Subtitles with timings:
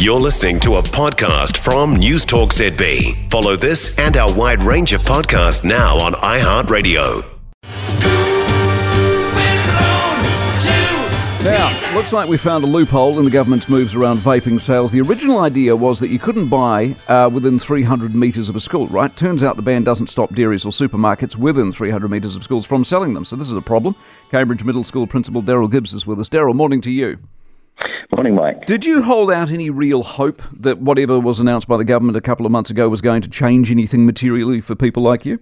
[0.00, 3.30] You're listening to a podcast from News Talk ZB.
[3.30, 7.22] Follow this and our wide range of podcasts now on iHeartRadio.
[11.44, 14.90] Now, looks like we found a loophole in the government's moves around vaping sales.
[14.90, 18.86] The original idea was that you couldn't buy uh, within 300 metres of a school,
[18.86, 19.14] right?
[19.18, 22.84] Turns out the ban doesn't stop dairies or supermarkets within 300 metres of schools from
[22.84, 23.26] selling them.
[23.26, 23.94] So this is a problem.
[24.30, 26.30] Cambridge Middle School Principal Daryl Gibbs is with us.
[26.30, 27.18] Daryl, morning to you.
[28.20, 28.66] Morning, Mike.
[28.66, 32.20] Did you hold out any real hope that whatever was announced by the government a
[32.20, 35.38] couple of months ago was going to change anything materially for people like you?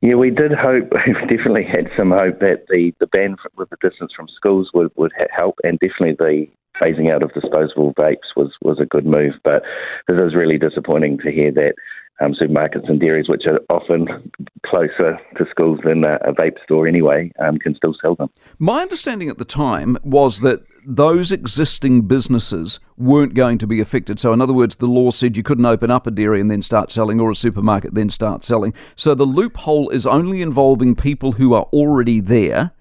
[0.00, 3.76] Yeah, we did hope, we definitely had some hope that the, the ban with the
[3.82, 6.46] distance from schools would, would help, and definitely the
[6.80, 9.34] phasing out of disposable vapes was, was a good move.
[9.44, 9.62] But
[10.08, 11.74] this is really disappointing to hear that
[12.22, 14.30] um, supermarkets and dairies, which are often
[14.64, 18.30] closer to schools than a, a vape store anyway, um, can still sell them.
[18.58, 24.18] My understanding at the time was that those existing businesses weren't going to be affected.
[24.18, 26.62] So, in other words, the law said you couldn't open up a dairy and then
[26.62, 28.74] start selling, or a supermarket then start selling.
[28.96, 32.72] So, the loophole is only involving people who are already there.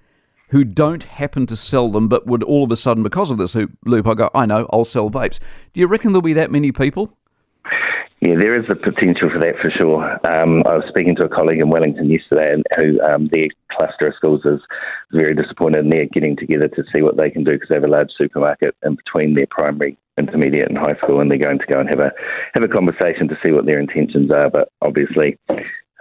[0.49, 3.55] Who don't happen to sell them, but would all of a sudden, because of this
[3.85, 5.39] loophole, go, I know, I'll sell vapes.
[5.71, 7.17] Do you reckon there'll be that many people?
[8.21, 10.03] Yeah, there is a potential for that for sure.
[10.29, 14.09] Um, I was speaking to a colleague in Wellington yesterday, and who um, their cluster
[14.09, 14.61] of schools is
[15.11, 17.83] very disappointed, and they're getting together to see what they can do because they have
[17.83, 21.65] a large supermarket in between their primary, intermediate, and high school, and they're going to
[21.65, 22.11] go and have a
[22.53, 24.51] have a conversation to see what their intentions are.
[24.51, 25.39] But obviously,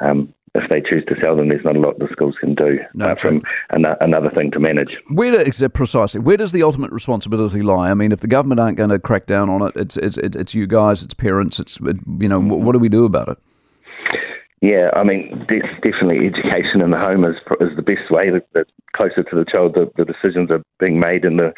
[0.02, 2.78] um, if they choose to sell them, there's not a lot the schools can do.
[2.94, 4.96] No, from an- another thing to manage.
[5.08, 6.20] Where do, precisely?
[6.20, 7.90] Where does the ultimate responsibility lie?
[7.90, 10.54] I mean, if the government aren't going to crack down on it, it's it's it's
[10.54, 13.38] you guys, it's parents, it's you know, what do we do about it?
[14.60, 18.30] Yeah, I mean, definitely education in the home is is the best way.
[18.30, 21.54] The, closer to the child, the, the decisions are being made, and the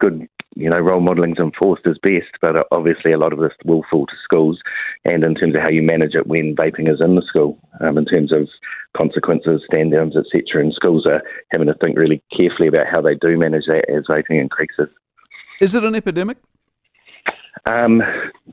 [0.00, 3.52] good you know, role modelling is enforced as best, but obviously a lot of this
[3.64, 4.60] will fall to schools
[5.10, 7.98] and in terms of how you manage it when vaping is in the school, um,
[7.98, 8.48] in terms of
[8.96, 10.62] consequences, stand downs, etc.
[10.62, 14.04] And schools are having to think really carefully about how they do manage that as
[14.08, 14.88] vaping increases.
[15.60, 16.38] Is it an epidemic?
[17.66, 18.02] Um,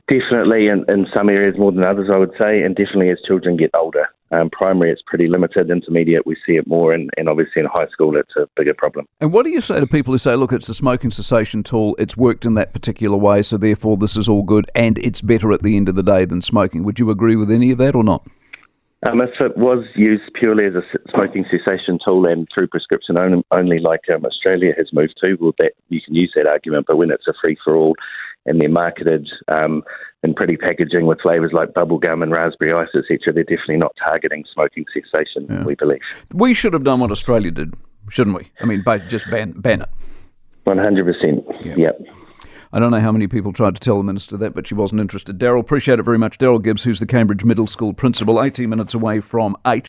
[0.08, 3.56] definitely in, in some areas more than others, I would say, and definitely as children
[3.56, 4.08] get older.
[4.30, 5.70] Um, primary, it's pretty limited.
[5.70, 9.06] Intermediate, we see it more, and, and obviously in high school, it's a bigger problem.
[9.20, 11.96] And what do you say to people who say, look, it's a smoking cessation tool,
[11.98, 15.52] it's worked in that particular way, so therefore this is all good, and it's better
[15.52, 16.84] at the end of the day than smoking?
[16.84, 18.26] Would you agree with any of that or not?
[19.06, 23.44] Um, if it was used purely as a smoking cessation tool and through prescription only,
[23.52, 26.86] only like um, Australia has moved to, well, that you can use that argument.
[26.88, 27.94] But when it's a free for all
[28.46, 29.82] and they're marketed um,
[30.22, 34.44] in pretty packaging with flavours like bubblegum and raspberry ice, etc., they're definitely not targeting
[34.52, 35.64] smoking cessation, yeah.
[35.64, 36.00] we believe.
[36.32, 37.74] We should have done what Australia did,
[38.08, 38.50] shouldn't we?
[38.60, 39.88] I mean, just ban, ban it.
[40.66, 41.64] 100%.
[41.64, 41.74] Yeah.
[41.76, 42.00] Yep.
[42.72, 45.00] I don't know how many people tried to tell the minister that, but she wasn't
[45.00, 45.38] interested.
[45.38, 46.38] Daryl, appreciate it very much.
[46.38, 49.88] Daryl Gibbs, who's the Cambridge Middle School principal, 18 minutes away from 8.